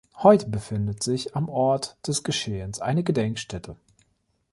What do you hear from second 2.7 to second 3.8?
eine Gedenkstätte.